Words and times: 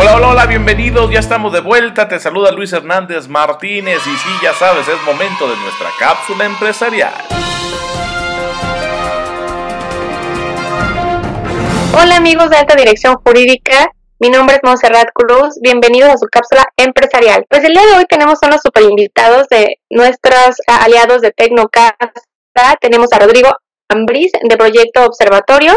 Hola, 0.00 0.16
hola, 0.16 0.28
hola, 0.28 0.46
bienvenidos, 0.46 1.10
ya 1.10 1.18
estamos 1.18 1.52
de 1.52 1.60
vuelta, 1.60 2.08
te 2.08 2.18
saluda 2.18 2.52
Luis 2.52 2.72
Hernández 2.72 3.28
Martínez 3.28 3.98
y 4.06 4.16
sí, 4.16 4.30
ya 4.42 4.54
sabes, 4.54 4.88
es 4.88 5.02
momento 5.02 5.46
de 5.46 5.54
nuestra 5.58 5.90
cápsula 5.98 6.46
empresarial. 6.46 7.12
Hola 11.92 12.16
amigos 12.16 12.48
de 12.48 12.56
Alta 12.56 12.76
Dirección 12.76 13.16
Jurídica, 13.16 13.92
mi 14.18 14.30
nombre 14.30 14.56
es 14.56 14.62
Monserrat 14.64 15.10
Cruz, 15.12 15.58
bienvenidos 15.60 16.08
a 16.08 16.16
su 16.16 16.28
cápsula 16.32 16.64
empresarial. 16.78 17.44
Pues 17.50 17.62
el 17.64 17.74
día 17.74 17.84
de 17.84 17.98
hoy 17.98 18.06
tenemos 18.08 18.42
a 18.42 18.46
unos 18.46 18.62
super 18.62 18.84
invitados 18.84 19.48
de 19.50 19.76
nuestros 19.90 20.56
aliados 20.66 21.20
de 21.20 21.30
Tecnocasa, 21.32 21.94
tenemos 22.80 23.12
a 23.12 23.18
Rodrigo 23.18 23.50
Ambris 23.90 24.32
de 24.48 24.56
Proyecto 24.56 25.04
Observatorio 25.04 25.74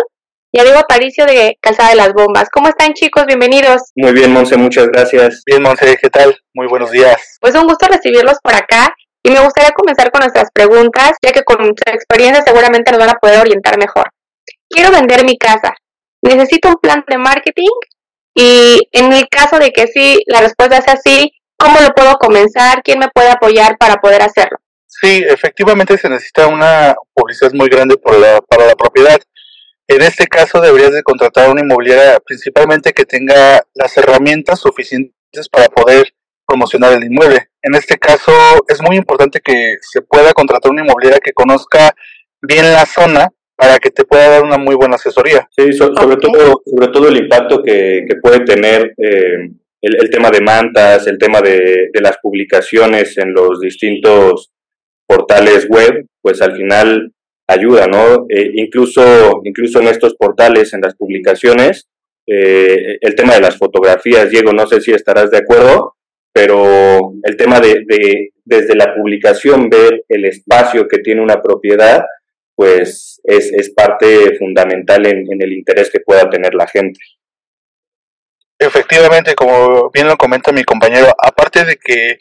y 0.56 0.60
a 0.60 0.64
Diego 0.64 0.78
Aparicio 0.78 1.26
de 1.26 1.58
Calzada 1.60 1.90
de 1.90 1.96
las 1.96 2.14
Bombas. 2.14 2.48
¿Cómo 2.52 2.70
están 2.70 2.94
chicos? 2.94 3.26
Bienvenidos. 3.26 3.92
Muy 3.96 4.14
bien, 4.14 4.32
Monse, 4.32 4.56
muchas 4.56 4.86
gracias. 4.88 5.42
Bien, 5.48 5.64
Monse, 5.64 5.98
¿qué 6.00 6.12
tal? 6.12 6.38
Muy 6.54 6.68
buenos 6.68 6.92
días. 6.92 7.40
Pues 7.42 7.56
un 7.56 7.66
gusto 7.66 7.88
recibirlos 7.88 8.38
por 8.44 8.54
acá 8.54 8.94
y 9.24 9.32
me 9.32 9.40
gustaría 9.40 9.72
comenzar 9.72 10.12
con 10.12 10.20
nuestras 10.20 10.52
preguntas, 10.54 11.14
ya 11.24 11.32
que 11.32 11.44
con 11.44 11.58
su 11.66 11.92
experiencia 11.92 12.44
seguramente 12.46 12.92
nos 12.92 13.00
van 13.00 13.10
a 13.10 13.20
poder 13.20 13.40
orientar 13.40 13.80
mejor. 13.80 14.12
Quiero 14.70 14.92
vender 14.92 15.26
mi 15.26 15.40
casa. 15.40 15.74
¿Necesito 16.22 16.70
un 16.70 16.76
plan 16.76 17.04
de 17.08 17.18
marketing? 17.18 17.74
Y 18.36 18.78
en 18.92 19.12
el 19.12 19.28
caso 19.30 19.58
de 19.58 19.72
que 19.72 19.88
sí, 19.88 20.20
la 20.28 20.42
respuesta 20.42 20.78
es 20.78 20.88
así, 20.88 21.32
¿cómo 21.58 21.80
lo 21.80 21.96
puedo 21.96 22.14
comenzar? 22.18 22.84
¿Quién 22.84 23.00
me 23.00 23.10
puede 23.10 23.32
apoyar 23.32 23.76
para 23.80 23.96
poder 23.96 24.22
hacerlo? 24.22 24.60
Sí, 24.86 25.24
efectivamente 25.28 25.98
se 25.98 26.10
necesita 26.10 26.46
una 26.46 26.94
publicidad 27.12 27.54
muy 27.54 27.70
grande 27.70 27.98
para 27.98 28.20
la, 28.20 28.42
para 28.42 28.68
la 28.68 28.76
propiedad. 28.76 29.20
En 29.88 30.02
este 30.02 30.28
caso 30.28 30.62
deberías 30.62 30.94
de 30.94 31.04
contratar 31.04 31.50
una 31.50 31.62
inmobiliaria 31.62 32.20
principalmente 32.26 32.94
que 32.94 33.06
tenga 33.06 33.62
las 33.74 33.98
herramientas 33.98 34.60
suficientes 34.60 35.50
para 35.52 35.68
poder 35.68 36.14
promocionar 36.48 36.94
el 36.94 37.04
inmueble. 37.04 37.50
En 37.62 37.76
este 37.76 37.98
caso 37.98 38.32
es 38.68 38.82
muy 38.82 38.96
importante 38.96 39.40
que 39.44 39.78
se 39.82 40.02
pueda 40.02 40.34
contratar 40.34 40.72
una 40.72 40.84
inmobiliaria 40.84 41.20
que 41.20 41.34
conozca 41.34 41.94
bien 42.42 42.72
la 42.72 42.86
zona 42.86 43.30
para 43.56 43.78
que 43.80 43.92
te 43.92 44.04
pueda 44.04 44.30
dar 44.30 44.44
una 44.44 44.58
muy 44.58 44.76
buena 44.76 44.96
asesoría. 44.96 45.48
Sí, 45.52 45.74
sobre, 45.74 46.18
todo, 46.18 46.62
sobre 46.66 46.88
todo 46.88 47.08
el 47.10 47.18
impacto 47.18 47.62
que, 47.62 48.06
puede 48.22 48.40
tener 48.42 48.94
eh, 48.98 49.50
el, 49.82 50.10
tema 50.10 50.32
de 50.32 50.42
mantas, 50.42 51.08
el 51.08 51.18
tema 51.18 51.42
de, 51.42 51.90
de 51.94 52.02
las 52.02 52.18
publicaciones 52.22 53.18
en 53.18 53.34
los 53.34 53.60
distintos 53.60 54.52
portales 55.06 55.68
web, 55.70 56.06
pues 56.22 56.42
al 56.42 56.56
final 56.56 57.14
ayuda, 57.54 57.88
¿no? 57.88 58.26
Eh, 58.30 58.52
incluso, 58.56 59.42
incluso 59.44 59.80
en 59.80 59.88
estos 59.88 60.16
portales, 60.16 60.74
en 60.74 60.82
las 60.82 60.96
publicaciones, 60.96 61.88
eh, 62.28 62.98
el 63.02 63.16
tema 63.16 63.34
de 63.36 63.42
las 63.42 63.58
fotografías, 63.58 64.30
Diego, 64.30 64.52
no 64.54 64.66
sé 64.68 64.82
si 64.82 64.92
estarás 64.92 65.32
de 65.32 65.40
acuerdo, 65.40 65.96
pero 66.34 67.14
el 67.24 67.38
tema 67.38 67.60
de, 67.60 67.84
de, 67.86 68.30
desde 68.44 68.76
la 68.76 68.96
publicación 68.96 69.70
ver 69.70 70.04
el 70.10 70.26
espacio 70.26 70.88
que 70.88 71.00
tiene 71.00 71.22
una 71.22 71.42
propiedad, 71.42 72.04
pues 72.56 73.20
es, 73.24 73.52
es 73.54 73.72
parte 73.72 74.38
fundamental 74.38 75.06
en, 75.06 75.32
en 75.32 75.42
el 75.42 75.54
interés 75.54 75.90
que 75.92 76.00
pueda 76.00 76.30
tener 76.30 76.54
la 76.54 76.68
gente. 76.68 77.00
Efectivamente, 78.60 79.36
como 79.36 79.92
bien 79.92 80.08
lo 80.08 80.16
comenta 80.16 80.52
mi 80.52 80.64
compañero, 80.64 81.08
aparte 81.22 81.66
de 81.66 81.76
que 81.76 82.18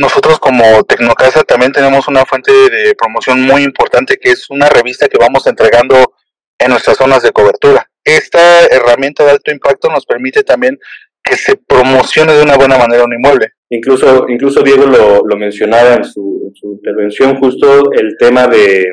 nosotros 0.00 0.38
como 0.38 0.82
Tecnocasa 0.84 1.42
también 1.42 1.72
tenemos 1.72 2.08
una 2.08 2.24
fuente 2.24 2.50
de 2.50 2.94
promoción 2.94 3.42
muy 3.42 3.62
importante 3.62 4.16
que 4.16 4.30
es 4.30 4.48
una 4.48 4.66
revista 4.66 5.08
que 5.08 5.18
vamos 5.18 5.46
entregando 5.46 6.14
en 6.58 6.70
nuestras 6.70 6.96
zonas 6.96 7.22
de 7.22 7.32
cobertura. 7.32 7.86
Esta 8.02 8.64
herramienta 8.64 9.24
de 9.24 9.32
alto 9.32 9.50
impacto 9.50 9.90
nos 9.90 10.06
permite 10.06 10.42
también 10.42 10.78
que 11.22 11.36
se 11.36 11.54
promocione 11.54 12.32
de 12.32 12.42
una 12.42 12.56
buena 12.56 12.78
manera 12.78 13.04
un 13.04 13.12
inmueble. 13.12 13.48
Incluso, 13.68 14.26
incluso 14.30 14.62
Diego 14.62 14.86
lo, 14.86 15.20
lo 15.22 15.36
mencionaba 15.36 15.96
en 15.96 16.04
su, 16.04 16.50
intervención, 16.62 17.36
justo 17.38 17.92
el 17.92 18.16
tema 18.18 18.46
de, 18.46 18.86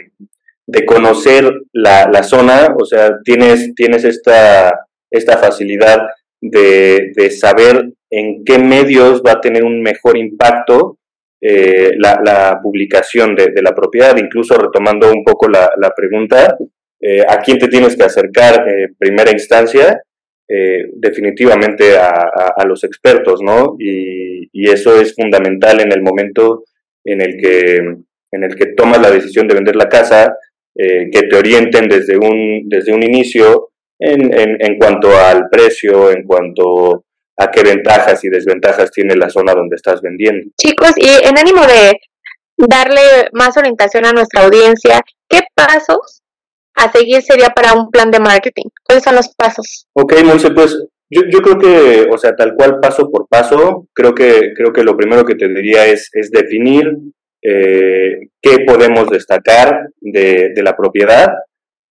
de 0.66 0.86
conocer 0.86 1.50
la, 1.72 2.10
la, 2.12 2.22
zona, 2.22 2.76
o 2.78 2.84
sea, 2.84 3.12
tienes, 3.24 3.74
tienes 3.76 4.04
esta, 4.04 4.78
esta 5.10 5.38
facilidad 5.38 6.02
de, 6.42 7.14
de 7.16 7.32
saber 7.32 7.94
en 8.10 8.44
qué 8.44 8.60
medios 8.60 9.22
va 9.26 9.34
a 9.34 9.42
tener 9.42 9.64
un 9.64 9.82
mejor 9.82 10.18
impacto 10.18 10.97
eh, 11.40 11.92
la, 11.98 12.60
publicación 12.64 13.36
de, 13.36 13.62
la 13.62 13.76
propiedad, 13.76 14.18
incluso 14.18 14.58
retomando 14.58 15.12
un 15.12 15.24
poco 15.24 15.48
la, 15.48 15.94
pregunta, 15.96 16.58
eh, 17.00 17.24
¿a 17.28 17.40
quién 17.40 17.60
te 17.60 17.68
tienes 17.68 17.96
que 17.96 18.04
acercar 18.04 18.68
en 18.68 18.96
primera 18.98 19.32
instancia? 19.32 20.02
Eh, 20.50 20.86
definitivamente 20.94 21.98
a, 21.98 22.66
los 22.66 22.84
expertos, 22.84 23.42
¿no? 23.42 23.76
Y, 23.78 24.50
y, 24.52 24.70
eso 24.70 25.00
es 25.00 25.14
fundamental 25.14 25.80
en 25.82 25.92
el 25.92 26.02
momento 26.02 26.64
en 27.04 27.22
el 27.22 27.38
que, 27.38 27.76
en 27.76 28.44
el 28.44 28.56
que 28.56 28.68
tomas 28.68 29.02
la 29.02 29.12
decisión 29.12 29.48
de 29.48 29.56
vender 29.56 29.76
la 29.76 29.90
casa, 29.90 30.36
que 30.76 31.24
te 31.28 31.36
orienten 31.36 31.90
desde 31.90 32.18
un, 32.18 32.70
desde 32.70 32.94
un 32.94 33.02
inicio 33.02 33.70
en, 34.00 34.32
en, 34.32 34.58
en 34.60 34.78
cuanto 34.78 35.10
al 35.18 35.50
precio, 35.50 36.12
en 36.12 36.24
cuanto 36.24 37.06
a 37.38 37.52
qué 37.52 37.64
ventajas 37.64 38.24
y 38.24 38.30
desventajas 38.30 38.92
tiene 38.92 39.16
la 39.16 39.30
zona 39.30 39.54
donde 39.54 39.76
estás 39.76 40.02
vendiendo. 40.02 40.50
Chicos, 40.60 40.94
y 40.98 41.08
en 41.28 41.38
ánimo 41.38 41.62
de 41.66 42.00
darle 42.58 43.30
más 43.34 43.56
orientación 43.58 44.06
a 44.06 44.14
nuestra 44.14 44.46
audiencia, 44.46 45.02
¿qué 45.30 45.42
pasos 45.54 46.24
a 46.76 46.92
seguir 46.92 47.22
sería 47.22 47.50
para 47.50 47.74
un 47.74 47.90
plan 47.92 48.12
de 48.12 48.20
marketing? 48.20 48.70
¿Cuáles 48.84 49.04
son 49.04 49.16
los 49.16 49.30
pasos? 49.36 49.88
Ok, 49.94 50.14
Monse, 50.24 50.52
pues 50.52 50.78
yo, 51.10 51.22
yo 51.30 51.40
creo 51.42 51.58
que, 51.58 52.10
o 52.12 52.18
sea, 52.18 52.36
tal 52.36 52.56
cual 52.56 52.80
paso 52.80 53.10
por 53.10 53.28
paso, 53.28 53.88
creo 53.94 54.14
que, 54.14 54.54
creo 54.56 54.74
que 54.74 54.84
lo 54.84 54.98
primero 54.98 55.24
que 55.24 55.36
te 55.36 55.48
diría 55.48 55.86
es, 55.86 56.10
es 56.14 56.32
definir 56.32 56.86
eh, 57.44 58.30
qué 58.42 58.60
podemos 58.66 59.10
destacar 59.10 59.90
de, 60.02 60.54
de, 60.54 60.64
la 60.64 60.76
propiedad. 60.76 61.30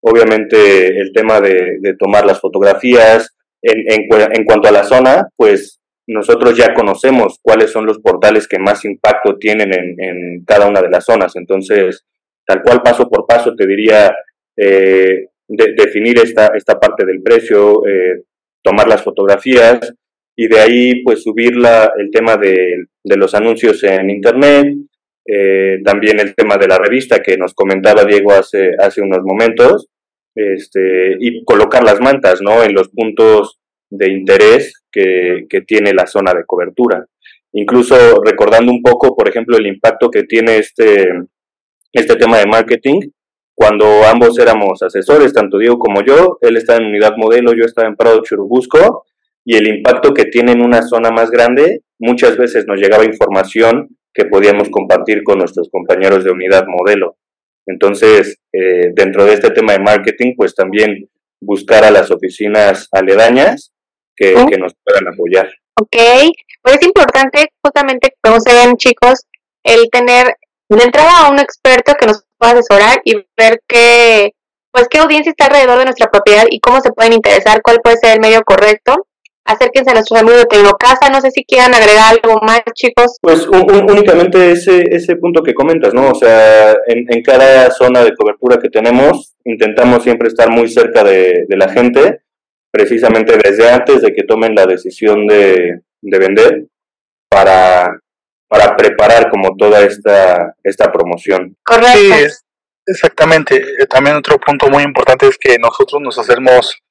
Obviamente 0.01 0.99
el 0.99 1.11
tema 1.13 1.41
de, 1.41 1.77
de 1.79 1.95
tomar 1.95 2.25
las 2.25 2.39
fotografías, 2.39 3.35
en, 3.61 4.07
en, 4.09 4.45
cuanto 4.45 4.67
a 4.67 4.71
la 4.71 4.83
zona, 4.83 5.27
pues 5.35 5.79
nosotros 6.07 6.55
ya 6.55 6.73
conocemos 6.73 7.39
cuáles 7.41 7.71
son 7.71 7.85
los 7.85 7.99
portales 7.99 8.47
que 8.47 8.59
más 8.59 8.85
impacto 8.85 9.37
tienen 9.37 9.71
en, 9.73 10.43
cada 10.45 10.67
una 10.67 10.81
de 10.81 10.89
las 10.89 11.05
zonas. 11.05 11.35
Entonces, 11.35 12.05
tal 12.45 12.61
cual 12.61 12.81
paso 12.81 13.09
por 13.09 13.25
paso, 13.27 13.55
te 13.55 13.67
diría 13.67 14.15
eh, 14.55 15.27
definir 15.47 16.19
esta, 16.19 16.51
esta 16.55 16.79
parte 16.79 17.05
del 17.05 17.21
precio, 17.21 17.85
eh, 17.85 18.23
tomar 18.63 18.87
las 18.87 19.03
fotografías 19.03 19.93
y 20.35 20.47
de 20.47 20.59
ahí 20.59 21.03
pues 21.03 21.23
subir 21.23 21.53
el 21.97 22.11
tema 22.11 22.37
de, 22.37 22.85
los 23.03 23.33
anuncios 23.33 23.83
en 23.83 24.09
Internet, 24.09 24.67
eh, 25.25 25.79
también 25.83 26.19
el 26.19 26.35
tema 26.35 26.57
de 26.57 26.67
la 26.67 26.77
revista 26.77 27.19
que 27.19 27.37
nos 27.37 27.53
comentaba 27.53 28.05
Diego 28.05 28.31
hace, 28.31 28.71
hace 28.79 29.01
unos 29.01 29.23
momentos, 29.23 29.87
este, 30.37 31.17
y 31.19 31.43
colocar 31.43 31.83
las 31.83 31.99
mantas, 31.99 32.41
¿no? 32.41 32.63
En 32.63 32.73
los 32.73 32.89
puntos 32.89 33.57
de 33.89 34.11
interés 34.11 34.83
que, 34.91 35.47
tiene 35.65 35.93
la 35.93 36.05
zona 36.05 36.33
de 36.33 36.45
cobertura. 36.45 37.05
Incluso 37.53 37.95
recordando 38.23 38.71
un 38.71 38.81
poco, 38.81 39.15
por 39.15 39.27
ejemplo, 39.27 39.57
el 39.57 39.65
impacto 39.65 40.09
que 40.09 40.23
tiene 40.23 40.57
este, 40.57 41.09
este 41.91 42.15
tema 42.15 42.37
de 42.37 42.45
marketing, 42.45 42.99
cuando 43.55 44.03
ambos 44.05 44.37
éramos 44.37 44.83
asesores, 44.83 45.33
tanto 45.33 45.57
Diego 45.57 45.79
como 45.79 46.03
yo, 46.03 46.37
él 46.41 46.57
estaba 46.57 46.79
en 46.79 46.89
unidad 46.89 47.17
modelo, 47.17 47.53
yo 47.53 47.65
estaba 47.65 47.87
en 47.87 47.95
Prado 47.95 48.21
Churubusco, 48.21 49.05
y 49.43 49.55
el 49.55 49.67
impacto 49.67 50.13
que 50.13 50.25
tiene 50.25 50.51
en 50.51 50.61
una 50.61 50.83
zona 50.83 51.09
más 51.09 51.31
grande, 51.31 51.81
muchas 51.97 52.37
veces 52.37 52.65
nos 52.67 52.79
llegaba 52.79 53.05
información 53.05 53.97
que 54.13 54.25
podíamos 54.25 54.69
compartir 54.69 55.23
con 55.23 55.39
nuestros 55.39 55.69
compañeros 55.71 56.23
de 56.23 56.31
unidad 56.31 56.65
modelo. 56.67 57.17
Entonces, 57.67 58.37
eh, 58.53 58.91
dentro 58.93 59.25
de 59.25 59.33
este 59.33 59.51
tema 59.51 59.73
de 59.73 59.79
marketing, 59.79 60.33
pues 60.35 60.55
también 60.55 61.09
buscar 61.39 61.83
a 61.83 61.91
las 61.91 62.09
oficinas 62.09 62.87
aledañas 62.91 63.71
que, 64.15 64.33
que 64.49 64.57
nos 64.57 64.73
puedan 64.83 65.07
apoyar. 65.07 65.47
Ok, 65.79 65.95
pues 66.63 66.77
es 66.77 66.87
importante 66.87 67.49
justamente, 67.63 68.13
como 68.23 68.39
se 68.39 68.53
ven 68.53 68.77
chicos, 68.77 69.25
el 69.63 69.89
tener 69.91 70.33
de 70.69 70.83
entrada 70.83 71.25
a 71.27 71.31
un 71.31 71.39
experto 71.39 71.93
que 71.99 72.07
nos 72.07 72.23
pueda 72.37 72.53
asesorar 72.53 73.01
y 73.03 73.15
ver 73.37 73.61
qué, 73.67 74.31
pues 74.71 74.87
qué 74.89 74.99
audiencia 74.99 75.29
está 75.29 75.45
alrededor 75.45 75.79
de 75.79 75.85
nuestra 75.85 76.09
propiedad 76.09 76.45
y 76.49 76.59
cómo 76.59 76.81
se 76.81 76.91
pueden 76.91 77.13
interesar, 77.13 77.61
cuál 77.61 77.79
puede 77.83 77.97
ser 77.97 78.13
el 78.13 78.21
medio 78.21 78.41
correcto 78.43 79.07
acérquense 79.47 79.91
a 79.91 79.93
nuestros 79.93 80.19
amigos 80.19 80.41
de 80.41 80.45
Tecnocasa, 80.45 81.09
no 81.09 81.21
sé 81.21 81.31
si 81.31 81.43
quieran 81.45 81.73
agregar 81.73 82.13
algo 82.13 82.39
más, 82.41 82.61
chicos. 82.73 83.17
Pues 83.21 83.47
únicamente 83.47 84.51
ese, 84.51 84.83
ese 84.91 85.15
punto 85.15 85.41
que 85.41 85.53
comentas, 85.53 85.93
¿no? 85.93 86.11
O 86.11 86.15
sea, 86.15 86.73
en, 86.85 87.05
en, 87.09 87.23
cada 87.23 87.71
zona 87.71 88.03
de 88.03 88.13
cobertura 88.15 88.59
que 88.59 88.69
tenemos, 88.69 89.33
intentamos 89.45 90.03
siempre 90.03 90.27
estar 90.27 90.49
muy 90.49 90.67
cerca 90.69 91.03
de, 91.03 91.45
de 91.47 91.57
la 91.57 91.69
gente, 91.69 92.21
precisamente 92.71 93.37
desde 93.37 93.71
antes 93.71 94.01
de 94.01 94.13
que 94.13 94.23
tomen 94.23 94.53
la 94.53 94.65
decisión 94.65 95.25
de, 95.25 95.81
de 96.01 96.19
vender, 96.19 96.65
para, 97.29 97.99
para 98.47 98.75
preparar 98.75 99.29
como 99.29 99.55
toda 99.55 99.81
esta, 99.81 100.55
esta 100.63 100.91
promoción. 100.91 101.55
Correcto. 101.63 101.97
Sí, 101.97 102.25
exactamente. 102.85 103.61
También 103.89 104.17
otro 104.17 104.39
punto 104.39 104.69
muy 104.69 104.83
importante 104.83 105.27
es 105.27 105.37
que 105.37 105.57
nosotros 105.59 106.01
nos 106.01 106.17
hacemos 106.17 106.81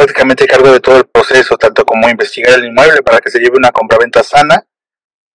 prácticamente 0.00 0.46
cargo 0.46 0.72
de 0.72 0.80
todo 0.80 0.96
el 0.96 1.04
proceso, 1.04 1.58
tanto 1.58 1.84
como 1.84 2.08
investigar 2.08 2.58
el 2.58 2.64
inmueble 2.64 3.02
para 3.02 3.18
que 3.18 3.30
se 3.30 3.38
lleve 3.38 3.58
una 3.58 3.70
compraventa 3.70 4.22
sana 4.22 4.64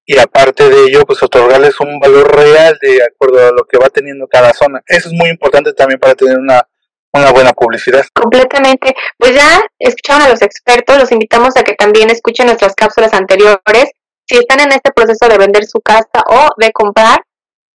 y 0.07 0.17
aparte 0.17 0.67
de 0.67 0.85
ello, 0.85 1.05
pues 1.05 1.21
otorgarles 1.21 1.79
un 1.79 1.99
valor 1.99 2.35
real 2.35 2.75
de 2.81 3.03
acuerdo 3.03 3.47
a 3.47 3.51
lo 3.51 3.63
que 3.65 3.77
va 3.77 3.89
teniendo 3.89 4.27
cada 4.27 4.53
zona. 4.53 4.81
Eso 4.87 5.09
es 5.09 5.13
muy 5.13 5.29
importante 5.29 5.71
también 5.73 5.99
para 5.99 6.15
tener 6.15 6.39
una, 6.39 6.67
una 7.13 7.31
buena 7.31 7.53
publicidad. 7.53 8.03
Completamente. 8.11 8.95
Pues 9.19 9.35
ya 9.35 9.61
escucharon 9.77 10.23
a 10.23 10.29
los 10.29 10.41
expertos, 10.41 10.97
los 10.97 11.11
invitamos 11.11 11.55
a 11.57 11.61
que 11.61 11.75
también 11.75 12.09
escuchen 12.09 12.47
nuestras 12.47 12.73
cápsulas 12.73 13.13
anteriores. 13.13 13.91
Si 14.27 14.35
están 14.35 14.61
en 14.61 14.71
este 14.71 14.91
proceso 14.95 15.29
de 15.29 15.37
vender 15.37 15.65
su 15.65 15.79
casa 15.79 16.23
o 16.27 16.49
de 16.57 16.71
comprar, 16.71 17.19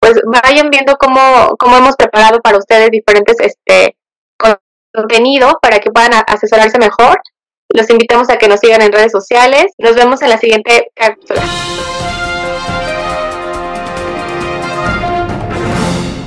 pues 0.01 0.21
vayan 0.43 0.71
viendo 0.71 0.97
cómo, 0.97 1.55
cómo 1.57 1.77
hemos 1.77 1.95
preparado 1.95 2.41
para 2.41 2.59
ustedes 2.59 2.91
diferentes 2.91 3.37
este 3.39 3.95
contenido 4.93 5.59
para 5.63 5.79
que 5.79 5.91
puedan 5.91 6.13
asesorarse 6.27 6.79
mejor. 6.79 7.21
Los 7.73 7.89
invitamos 7.91 8.29
a 8.31 8.37
que 8.37 8.49
nos 8.49 8.61
sigan 8.61 8.83
en 8.83 8.93
redes 8.93 9.13
sociales. 9.13 9.67
Nos 9.79 9.95
vemos 9.95 10.23
en 10.23 10.31
la 10.31 10.39
siguiente 10.39 10.91
cápsula. 10.95 11.43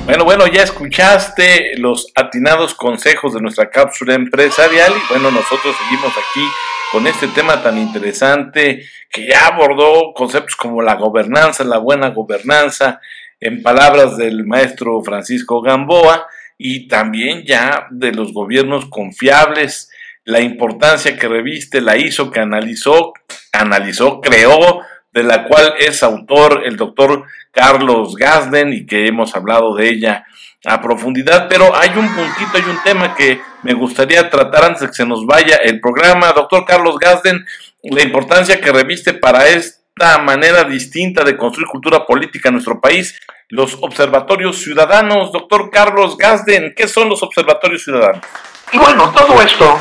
Bueno, 0.05 0.25
bueno, 0.25 0.47
ya 0.47 0.63
escuchaste 0.63 1.77
los 1.77 2.11
atinados 2.15 2.73
consejos 2.73 3.33
de 3.33 3.41
nuestra 3.41 3.69
cápsula 3.69 4.15
empresarial 4.15 4.91
y 4.91 5.13
bueno, 5.13 5.31
nosotros 5.31 5.75
seguimos 5.77 6.11
aquí 6.11 6.45
con 6.91 7.07
este 7.07 7.27
tema 7.29 7.63
tan 7.63 7.77
interesante 7.77 8.83
que 9.09 9.27
ya 9.27 9.47
abordó 9.47 10.13
conceptos 10.13 10.55
como 10.55 10.81
la 10.81 10.95
gobernanza, 10.95 11.63
la 11.63 11.77
buena 11.77 12.09
gobernanza, 12.09 12.99
en 13.39 13.63
palabras 13.63 14.17
del 14.17 14.45
maestro 14.45 15.01
Francisco 15.03 15.61
Gamboa, 15.61 16.27
y 16.65 16.87
también 16.87 17.43
ya 17.43 17.87
de 17.91 18.13
los 18.13 18.31
gobiernos 18.31 18.85
confiables, 18.85 19.89
la 20.23 20.39
importancia 20.39 21.17
que 21.17 21.27
reviste, 21.27 21.81
la 21.81 21.97
hizo, 21.97 22.31
que 22.31 22.39
analizó, 22.39 23.11
analizó, 23.51 24.21
creó, 24.21 24.79
de 25.11 25.23
la 25.23 25.43
cual 25.43 25.73
es 25.77 26.03
autor 26.03 26.61
el 26.65 26.77
doctor 26.77 27.25
Carlos 27.51 28.15
Gasden 28.15 28.71
y 28.71 28.85
que 28.85 29.07
hemos 29.07 29.35
hablado 29.35 29.75
de 29.75 29.89
ella 29.89 30.25
a 30.65 30.81
profundidad, 30.81 31.49
pero 31.49 31.75
hay 31.75 31.89
un 31.89 32.07
puntito, 32.15 32.51
hay 32.53 32.63
un 32.63 32.81
tema 32.81 33.13
que 33.13 33.41
me 33.63 33.73
gustaría 33.73 34.29
tratar 34.29 34.63
antes 34.63 34.83
de 34.83 34.87
que 34.87 34.93
se 34.93 35.05
nos 35.05 35.25
vaya 35.25 35.57
el 35.57 35.81
programa. 35.81 36.31
Doctor 36.31 36.63
Carlos 36.63 36.97
Gasden, 36.97 37.45
la 37.83 38.03
importancia 38.03 38.61
que 38.61 38.71
reviste 38.71 39.13
para 39.13 39.49
esta 39.49 40.17
manera 40.19 40.63
distinta 40.63 41.25
de 41.25 41.35
construir 41.35 41.67
cultura 41.67 42.05
política 42.05 42.47
en 42.47 42.53
nuestro 42.53 42.79
país, 42.79 43.19
los 43.53 43.77
observatorios 43.81 44.57
ciudadanos. 44.57 45.31
Doctor 45.31 45.69
Carlos 45.69 46.17
Gasden, 46.17 46.73
¿qué 46.75 46.87
son 46.87 47.07
los 47.07 47.21
observatorios 47.21 47.83
ciudadanos? 47.83 48.25
Y 48.71 48.79
bueno, 48.79 49.11
todo 49.11 49.39
esto 49.43 49.79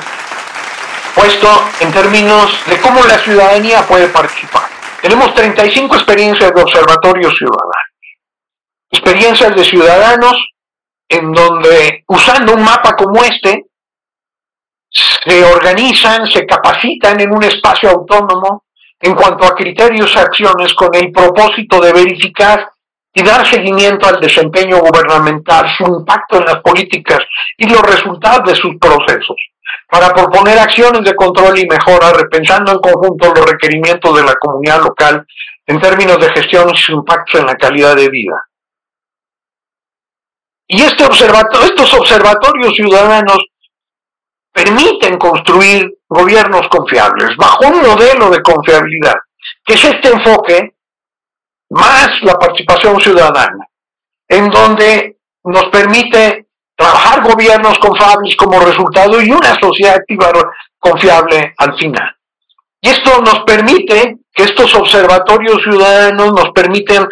puesto 1.15 1.49
en 1.81 1.91
términos 1.91 2.55
de 2.67 2.79
cómo 2.81 3.03
la 3.05 3.19
ciudadanía 3.19 3.83
puede 3.89 4.09
participar. 4.09 4.65
Tenemos 5.01 5.35
35 5.35 5.95
experiencias 5.95 6.53
de 6.55 6.61
observatorio 6.61 7.31
ciudadano. 7.31 7.73
Experiencias 8.91 9.57
de 9.57 9.65
ciudadanos 9.65 10.37
en 11.09 11.33
donde 11.33 12.05
usando 12.09 12.53
un 12.55 12.63
mapa 12.63 12.95
como 12.95 13.25
este, 13.25 13.65
se 14.91 15.45
organizan, 15.45 16.27
se 16.27 16.45
capacitan 16.45 17.19
en 17.21 17.33
un 17.33 17.43
espacio 17.43 17.89
autónomo 17.89 18.65
en 19.01 19.15
cuanto 19.15 19.47
a 19.47 19.55
criterios 19.55 20.15
y 20.15 20.19
acciones 20.19 20.75
con 20.75 20.95
el 20.95 21.11
propósito 21.11 21.81
de 21.81 21.93
verificar 21.95 22.72
y 23.15 23.23
dar 23.23 23.47
seguimiento 23.47 24.07
al 24.07 24.21
desempeño 24.21 24.79
gubernamental, 24.79 25.67
su 25.77 25.85
impacto 25.85 26.39
en 26.39 26.47
las 26.47 26.61
políticas 26.63 27.19
y 27.57 27.69
los 27.69 27.83
resultados 27.83 28.51
de 28.51 28.55
sus 28.55 28.77
procesos 28.77 29.37
para 29.91 30.13
proponer 30.15 30.59
acciones 30.59 31.05
de 31.05 31.15
control 31.15 31.59
y 31.59 31.67
mejora, 31.67 32.13
repensando 32.13 32.73
en 32.73 32.79
conjunto 32.79 33.35
los 33.35 33.51
requerimientos 33.51 34.17
de 34.17 34.25
la 34.25 34.35
comunidad 34.37 34.83
local 34.83 35.27
en 35.67 35.81
términos 35.81 36.19
de 36.19 36.33
gestión 36.33 36.71
y 36.71 36.77
su 36.77 36.93
impacto 36.93 37.39
en 37.39 37.47
la 37.47 37.57
calidad 37.57 37.95
de 37.95 38.09
vida. 38.09 38.49
Y 40.67 40.81
este 40.81 41.05
estos 41.05 41.95
observatorios 41.95 42.75
ciudadanos 42.75 43.39
permiten 44.53 45.19
construir 45.19 45.99
gobiernos 46.09 46.69
confiables, 46.69 47.37
bajo 47.37 47.67
un 47.67 47.83
modelo 47.83 48.31
de 48.31 48.43
confiabilidad, 48.43 49.17
que 49.65 49.75
es 49.75 49.85
este 49.85 50.09
enfoque 50.09 50.72
más 51.73 52.11
la 52.23 52.35
participación 52.35 53.01
ciudadana, 53.01 53.67
en 54.29 54.51
donde 54.51 55.17
nos 55.45 55.65
permite 55.67 56.47
trabajar 56.77 57.23
gobiernos 57.23 57.79
confiables 57.79 58.37
como 58.37 58.61
resultado 58.61 59.21
y 59.21 59.31
una 59.31 59.59
sociedad 59.61 59.97
activa 59.97 60.31
confiable 60.79 61.55
al 61.57 61.77
final. 61.79 62.15
Y 62.81 62.89
esto 62.89 63.21
nos 63.23 63.41
permite 63.45 64.19
que 64.33 64.43
estos 64.43 64.75
observatorios 64.75 65.63
ciudadanos 65.63 66.33
nos 66.33 66.51
permiten 66.51 67.07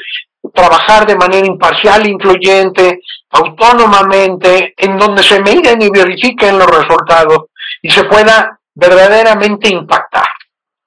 trabajar 0.53 1.07
de 1.07 1.17
manera 1.17 1.47
imparcial, 1.47 2.07
incluyente, 2.07 3.01
autónomamente, 3.31 4.75
en 4.77 4.99
donde 4.99 5.23
se 5.23 5.41
miren 5.41 5.81
y 5.81 5.91
verifiquen 5.91 6.59
los 6.59 6.67
resultados 6.67 7.47
y 7.83 7.91
se 7.91 8.05
pueda 8.05 8.59
verdaderamente 8.75 9.69
impactar. 9.69 10.27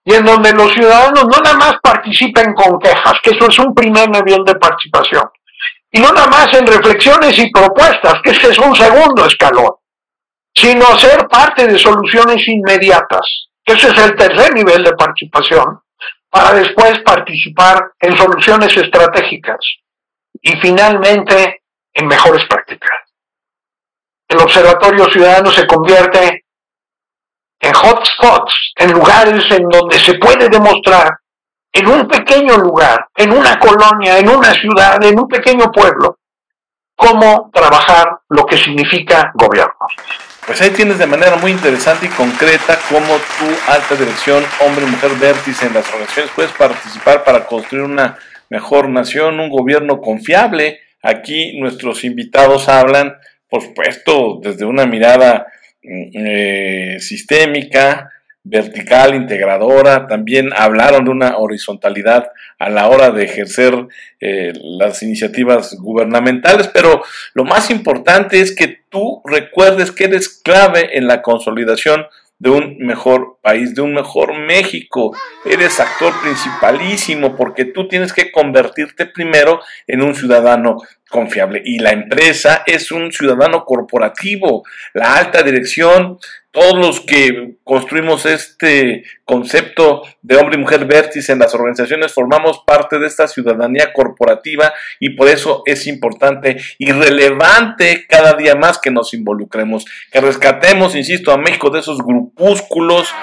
Y 0.06 0.14
en 0.14 0.26
donde 0.26 0.52
los 0.52 0.74
ciudadanos 0.74 1.26
no 1.26 1.38
nada 1.44 1.58
más 1.58 1.76
participen 1.82 2.54
con 2.54 2.80
quejas, 2.80 3.14
que 3.24 3.32
eso 3.32 3.48
es 3.48 3.60
un 3.60 3.74
primer 3.74 4.10
nivel 4.10 4.44
de 4.44 4.56
participación, 4.56 5.30
y 5.92 6.00
no 6.00 6.12
nada 6.12 6.28
más 6.28 6.54
en 6.54 6.68
reflexiones 6.68 7.38
y 7.38 7.52
propuestas, 7.52 8.16
que 8.24 8.32
ese 8.32 8.52
es 8.52 8.60
un 8.60 8.76
segundo 8.76 9.26
escalón, 9.26 9.72
sino 10.54 10.86
ser 10.98 11.28
parte 11.28 11.68
de 11.68 11.78
soluciones 11.78 12.46
inmediatas, 12.48 13.48
que 13.64 13.74
ese 13.74 13.88
es 13.90 13.98
el 14.00 14.16
tercer 14.16 14.54
nivel 14.54 14.84
de 14.84 14.94
participación, 14.94 15.82
para 16.30 16.54
después 16.54 17.00
participar 17.06 17.92
en 18.00 18.18
soluciones 18.18 18.76
estratégicas 18.76 19.60
y 20.42 20.52
finalmente 20.58 21.62
en 21.94 22.08
mejores 22.08 22.44
prácticas. 22.46 22.90
El 24.28 24.40
Observatorio 24.40 25.06
Ciudadano 25.12 25.52
se 25.52 25.68
convierte 25.68 26.43
en 27.64 27.74
hotspots, 27.74 28.74
en 28.76 28.92
lugares 28.92 29.46
en 29.52 29.70
donde 29.70 29.98
se 29.98 30.16
puede 30.16 30.50
demostrar 30.50 31.18
en 31.72 31.88
un 31.88 32.08
pequeño 32.08 32.58
lugar, 32.58 33.08
en 33.16 33.32
una 33.32 33.58
colonia, 33.58 34.20
en 34.20 34.30
una 34.30 34.52
ciudad, 34.54 35.04
en 35.04 35.18
un 35.18 35.28
pequeño 35.28 35.72
pueblo, 35.72 36.20
cómo 36.96 37.50
trabajar 37.54 38.20
lo 38.30 38.46
que 38.46 38.58
significa 38.58 39.32
gobierno. 39.34 39.88
Pues 40.46 40.62
ahí 40.62 40.72
tienes 40.72 41.00
de 41.00 41.08
manera 41.08 41.38
muy 41.38 41.52
interesante 41.52 42.06
y 42.06 42.10
concreta 42.10 42.78
cómo 42.90 43.16
tu 43.16 43.72
alta 43.72 43.96
dirección, 43.96 44.44
hombre 44.60 44.86
y 44.86 44.90
mujer 44.90 45.12
vértice 45.16 45.66
en 45.66 45.74
las 45.74 45.88
organizaciones, 45.88 46.32
puedes 46.36 46.52
participar 46.52 47.24
para 47.24 47.46
construir 47.46 47.86
una 47.86 48.18
mejor 48.50 48.90
nación, 48.90 49.40
un 49.40 49.50
gobierno 49.50 50.02
confiable. 50.02 50.82
Aquí 51.02 51.58
nuestros 51.60 52.04
invitados 52.04 52.68
hablan, 52.68 53.16
por 53.50 53.62
supuesto, 53.62 54.40
desde 54.42 54.66
una 54.66 54.86
mirada 54.86 55.48
eh, 55.84 56.98
sistémica, 57.00 58.10
vertical, 58.44 59.16
integradora, 59.16 60.08
también 60.08 60.50
hablaron 60.56 61.06
de 61.06 61.12
una 61.12 61.38
horizontalidad 61.38 62.30
a 62.60 62.70
la 62.70 62.90
hora 62.90 63.12
de 63.12 63.24
ejercer 63.24 63.88
eh, 64.20 64.52
las 64.62 65.02
iniciativas 65.02 65.76
gubernamentales, 65.76 66.68
pero 66.68 67.04
lo 67.34 67.46
más 67.46 67.70
importante 67.70 68.42
es 68.42 68.54
que 68.54 68.82
tú 68.90 69.22
recuerdes 69.26 69.92
que 69.92 70.06
eres 70.06 70.28
clave 70.28 70.98
en 70.98 71.08
la 71.08 71.22
consolidación 71.22 72.06
de 72.40 72.50
un 72.50 72.78
mejor 72.80 73.38
país, 73.42 73.74
de 73.74 73.82
un 73.82 73.94
mejor 73.94 74.38
México. 74.38 75.16
Eres 75.46 75.80
actor 75.80 76.14
principalísimo 76.22 77.38
porque 77.38 77.64
tú 77.64 77.88
tienes 77.88 78.12
que 78.12 78.34
convertirte 78.34 79.06
primero 79.06 79.62
en 79.88 80.02
un 80.02 80.14
ciudadano 80.14 80.78
confiable. 81.14 81.62
Y 81.64 81.78
la 81.78 81.92
empresa 81.92 82.64
es 82.66 82.92
un 82.92 83.12
ciudadano 83.12 83.66
corporativo. 83.66 84.64
La 84.96 85.16
alta 85.16 85.44
dirección, 85.44 86.18
todos 86.50 86.76
los 86.76 87.02
que 87.02 87.56
construimos 87.64 88.26
este 88.26 89.04
concepto 89.26 90.02
de 90.24 90.38
hombre 90.38 90.56
y 90.56 90.60
mujer 90.60 90.86
vértice 90.86 91.32
en 91.32 91.40
las 91.40 91.54
organizaciones 91.54 92.14
formamos 92.14 92.64
parte 92.66 92.98
de 92.98 93.08
esta 93.08 93.28
ciudadanía 93.28 93.94
corporativa 93.94 94.74
y 95.00 95.12
por 95.12 95.30
eso 95.30 95.62
es 95.66 95.86
importante 95.88 96.58
y 96.80 96.92
relevante 96.92 98.06
cada 98.08 98.34
día 98.34 98.56
más 98.56 98.80
que 98.80 98.92
nos 98.92 99.14
involucremos, 99.14 99.86
que 100.12 100.20
rescatemos, 100.20 100.96
insisto, 100.96 101.32
a 101.32 101.38
México 101.38 101.70
de 101.70 101.80
esos 101.80 102.00
grupúsculos, 102.04 103.14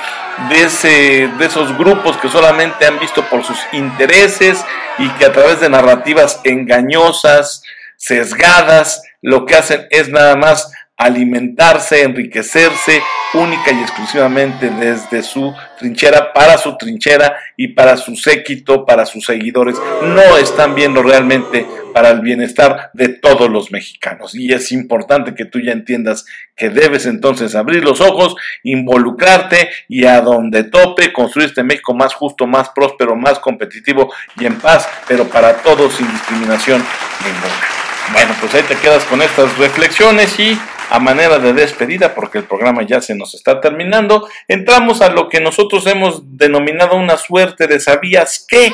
de, 0.49 0.63
ese, 0.63 1.31
de 1.39 1.45
esos 1.45 1.77
grupos 1.77 2.17
que 2.19 2.29
solamente 2.29 2.87
han 2.87 3.01
visto 3.01 3.23
por 3.29 3.45
sus 3.45 3.59
intereses 3.73 4.65
y 4.99 5.09
que 5.11 5.25
a 5.25 5.33
través 5.33 5.61
de 5.61 5.69
narrativas 5.69 6.41
engañosas, 6.45 7.63
sesgadas, 8.01 9.03
lo 9.21 9.45
que 9.45 9.55
hacen 9.55 9.87
es 9.91 10.09
nada 10.09 10.35
más 10.35 10.73
alimentarse, 10.97 12.03
enriquecerse 12.03 13.03
única 13.33 13.73
y 13.73 13.81
exclusivamente 13.81 14.71
desde 14.71 15.23
su 15.23 15.55
trinchera, 15.79 16.33
para 16.33 16.59
su 16.59 16.77
trinchera 16.77 17.37
y 17.57 17.69
para 17.69 17.97
su 17.97 18.17
séquito, 18.17 18.85
para 18.85 19.07
sus 19.07 19.25
seguidores. 19.25 19.77
No 20.03 20.37
están 20.37 20.75
viendo 20.75 21.03
realmente 21.03 21.67
para 21.95 22.11
el 22.11 22.21
bienestar 22.21 22.91
de 22.93 23.09
todos 23.09 23.51
los 23.51 23.71
mexicanos. 23.71 24.35
Y 24.35 24.53
es 24.53 24.73
importante 24.73 25.35
que 25.35 25.45
tú 25.45 25.61
ya 25.61 25.73
entiendas 25.73 26.27
que 26.57 26.71
debes 26.71 27.07
entonces 27.07 27.55
abrir 27.55 27.85
los 27.85 28.01
ojos, 28.01 28.35
involucrarte 28.63 29.71
y 29.89 30.07
a 30.07 30.21
donde 30.21 30.65
tope 30.65 31.13
construir 31.13 31.49
este 31.49 31.63
México 31.63 31.95
más 31.95 32.15
justo, 32.15 32.47
más 32.47 32.71
próspero, 32.71 33.17
más 33.17 33.39
competitivo 33.39 34.13
y 34.39 34.47
en 34.47 34.59
paz, 34.59 34.89
pero 35.07 35.25
para 35.29 35.55
todos 35.63 35.95
sin 35.95 36.11
discriminación 36.11 36.85
ninguna. 37.25 37.70
Bueno, 38.13 38.35
pues 38.41 38.53
ahí 38.55 38.63
te 38.63 38.77
quedas 38.77 39.05
con 39.05 39.23
estas 39.23 39.57
reflexiones 39.57 40.39
y 40.41 40.59
a 40.91 40.99
manera 40.99 41.39
de 41.39 41.53
despedida, 41.53 42.13
porque 42.15 42.39
el 42.39 42.45
programa 42.45 42.83
ya 42.83 43.01
se 43.01 43.15
nos 43.15 43.35
está 43.35 43.61
terminando, 43.61 44.29
entramos 44.49 45.01
a 45.01 45.11
lo 45.11 45.29
que 45.29 45.41
nosotros 45.41 45.87
hemos 45.87 46.37
denominado 46.37 46.97
una 46.97 47.17
suerte 47.17 47.69
de 47.69 47.79
sabías 47.79 48.45
qué, 48.49 48.73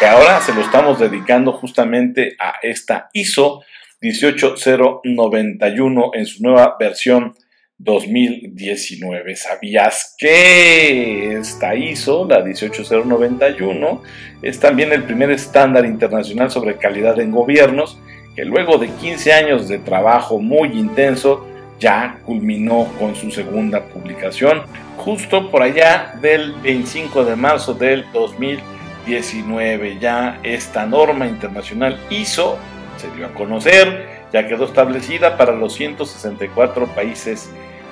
que 0.00 0.06
ahora 0.06 0.40
se 0.40 0.54
lo 0.54 0.62
estamos 0.62 0.98
dedicando 0.98 1.52
justamente 1.52 2.36
a 2.40 2.54
esta 2.62 3.10
ISO 3.12 3.60
18091 4.00 6.10
en 6.14 6.24
su 6.24 6.42
nueva 6.42 6.76
versión 6.80 7.34
2019. 7.76 9.36
¿Sabías 9.36 10.14
que 10.16 11.36
esta 11.38 11.74
ISO, 11.74 12.26
la 12.26 12.42
18091, 12.42 14.02
es 14.40 14.58
también 14.58 14.92
el 14.92 15.04
primer 15.04 15.30
estándar 15.30 15.84
internacional 15.84 16.50
sobre 16.50 16.78
calidad 16.78 17.20
en 17.20 17.30
gobiernos 17.30 17.98
que 18.34 18.44
luego 18.44 18.78
de 18.78 18.88
15 18.88 19.32
años 19.32 19.68
de 19.68 19.78
trabajo 19.78 20.38
muy 20.38 20.68
intenso 20.78 21.46
ya 21.78 22.18
culminó 22.24 22.88
con 22.98 23.14
su 23.14 23.30
segunda 23.30 23.84
publicación 23.84 24.62
justo 24.96 25.50
por 25.50 25.62
allá 25.62 26.14
del 26.20 26.52
25 26.54 27.24
de 27.24 27.36
marzo 27.36 27.74
del 27.74 28.04
2019. 28.12 29.98
Ya 30.00 30.38
esta 30.42 30.86
norma 30.86 31.26
internacional 31.26 31.98
ISO 32.10 32.58
se 32.96 33.10
dio 33.10 33.26
a 33.26 33.34
conocer, 33.34 34.24
ya 34.32 34.46
quedó 34.46 34.64
establecida 34.64 35.36
para 35.36 35.52
los 35.52 35.74
164 35.74 36.86
países 36.88 37.50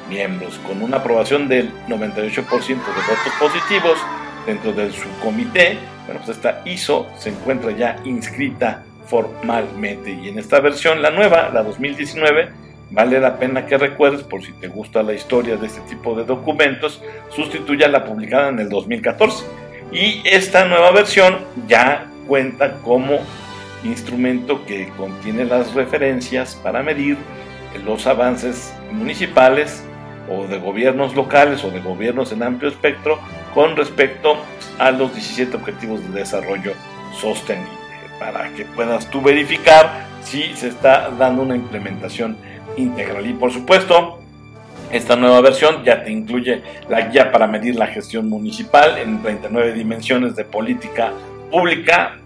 miembros, 0.08 0.58
con 0.66 0.82
una 0.82 0.98
aprobación 0.98 1.48
del 1.48 1.70
98% 1.86 2.66
de 2.66 2.74
votos 2.74 3.32
positivos 3.38 3.98
dentro 4.46 4.72
de 4.72 4.90
su 4.92 5.08
comité. 5.22 5.78
Bueno, 6.06 6.20
pues 6.24 6.36
esta 6.36 6.62
ISO 6.64 7.06
se 7.18 7.30
encuentra 7.30 7.70
ya 7.72 7.96
inscrita 8.04 8.84
formalmente. 9.06 10.10
Y 10.10 10.28
en 10.28 10.38
esta 10.38 10.60
versión, 10.60 11.02
la 11.02 11.10
nueva, 11.10 11.50
la 11.52 11.62
2019, 11.62 12.50
vale 12.90 13.20
la 13.20 13.38
pena 13.38 13.66
que 13.66 13.78
recuerdes, 13.78 14.22
por 14.22 14.42
si 14.44 14.52
te 14.52 14.68
gusta 14.68 15.02
la 15.02 15.14
historia 15.14 15.56
de 15.56 15.66
este 15.66 15.80
tipo 15.82 16.14
de 16.14 16.24
documentos, 16.24 17.02
sustituye 17.30 17.84
a 17.84 17.88
la 17.88 18.04
publicada 18.04 18.48
en 18.48 18.58
el 18.58 18.68
2014. 18.68 19.44
Y 19.92 20.22
esta 20.24 20.64
nueva 20.64 20.90
versión 20.90 21.38
ya 21.66 22.06
cuenta 22.26 22.78
como 22.78 23.18
instrumento 23.84 24.64
que 24.64 24.88
contiene 24.96 25.44
las 25.44 25.74
referencias 25.74 26.54
para 26.62 26.82
medir 26.82 27.16
los 27.84 28.06
avances 28.06 28.72
municipales 28.92 29.82
o 30.28 30.46
de 30.46 30.58
gobiernos 30.58 31.14
locales 31.14 31.64
o 31.64 31.70
de 31.70 31.80
gobiernos 31.80 32.32
en 32.32 32.42
amplio 32.42 32.70
espectro 32.70 33.18
con 33.54 33.76
respecto 33.76 34.36
a 34.78 34.90
los 34.92 35.12
17 35.14 35.56
objetivos 35.56 36.00
de 36.02 36.20
desarrollo 36.20 36.72
sostenible 37.20 37.81
para 38.30 38.52
que 38.54 38.64
puedas 38.64 39.10
tú 39.10 39.20
verificar 39.20 40.06
si 40.22 40.54
se 40.54 40.68
está 40.68 41.10
dando 41.10 41.42
una 41.42 41.56
implementación 41.56 42.36
integral. 42.76 43.26
Y 43.26 43.32
por 43.32 43.52
supuesto, 43.52 44.20
esta 44.90 45.16
nueva 45.16 45.40
versión 45.40 45.82
ya 45.84 46.04
te 46.04 46.10
incluye 46.10 46.62
la 46.88 47.02
guía 47.02 47.32
para 47.32 47.46
medir 47.46 47.76
la 47.76 47.86
gestión 47.86 48.28
municipal 48.28 48.98
en 48.98 49.22
39 49.22 49.72
dimensiones 49.72 50.36
de 50.36 50.44
política 50.44 51.12
pública, 51.50 52.18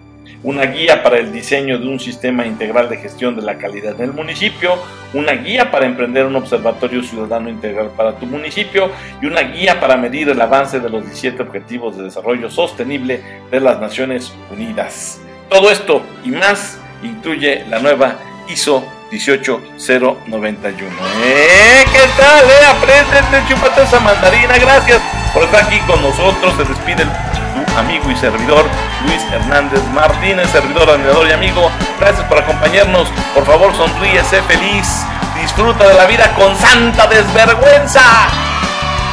una 0.43 0.65
guía 0.67 1.03
para 1.03 1.19
el 1.19 1.33
diseño 1.33 1.79
de 1.79 1.89
un 1.89 1.99
sistema 1.99 2.47
integral 2.47 2.89
de 2.89 2.99
gestión 2.99 3.37
de 3.37 3.43
la 3.43 3.57
calidad 3.57 3.95
en 4.01 4.11
el 4.11 4.13
municipio, 4.13 4.75
una 5.15 5.33
guía 5.33 5.71
para 5.71 5.87
emprender 5.87 6.27
un 6.27 6.37
observatorio 6.37 7.03
ciudadano 7.03 7.49
integral 7.49 7.91
para 7.97 8.17
tu 8.17 8.27
municipio 8.27 8.91
y 9.23 9.27
una 9.27 9.43
guía 9.43 9.81
para 9.81 9.97
medir 9.97 10.29
el 10.29 10.41
avance 10.41 10.81
de 10.81 10.91
los 10.91 11.05
17 11.05 11.43
Objetivos 11.43 11.97
de 11.97 12.05
Desarrollo 12.05 12.51
Sostenible 12.51 13.21
de 13.51 13.61
las 13.61 13.81
Naciones 13.81 14.35
Unidas. 14.53 15.21
Todo 15.49 15.71
esto 15.71 16.03
y 16.25 16.31
más 16.31 16.79
incluye 17.03 17.65
la 17.69 17.79
nueva 17.79 18.17
ISO 18.49 18.85
18091. 19.11 20.91
¿Eh? 21.23 21.85
¿Qué 21.93 22.01
tal? 22.19 22.45
Eh? 22.45 22.67
Aprende, 22.69 23.49
chupate 23.49 23.83
esa 23.83 24.01
mandarina. 24.01 24.59
Gracias 24.59 25.01
por 25.33 25.45
estar 25.45 25.65
aquí 25.65 25.79
con 25.87 26.03
nosotros. 26.03 26.53
Se 26.57 26.65
despide 26.65 27.05
tu 27.05 27.79
amigo 27.79 28.11
y 28.11 28.17
servidor 28.17 28.65
Luis 29.07 29.23
Hernández 29.33 29.83
Martínez, 29.95 30.51
servidor, 30.51 30.91
admirador 30.91 31.29
y 31.29 31.33
amigo. 31.33 31.71
Gracias 32.01 32.27
por 32.27 32.39
acompañarnos. 32.39 33.09
Por 33.35 33.47
favor, 33.47 33.75
sonríe, 33.77 34.25
sé 34.25 34.43
feliz. 34.43 35.05
Disfruta 35.41 35.87
de 35.87 35.95
la 35.95 36.07
vida 36.07 36.35
con 36.35 36.57
santa 36.57 37.07
desvergüenza. 37.07 38.03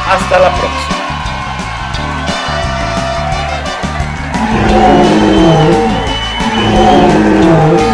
Hasta 0.08 0.38
la 0.38 0.50
próxima. 0.50 0.93
Oh. 6.86 7.93